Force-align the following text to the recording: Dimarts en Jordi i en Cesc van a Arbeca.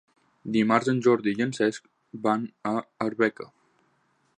Dimarts 0.55 0.89
en 0.93 1.01
Jordi 1.07 1.35
i 1.41 1.45
en 1.47 1.53
Cesc 1.59 1.87
van 2.27 2.49
a 2.71 2.77
Arbeca. 3.11 3.51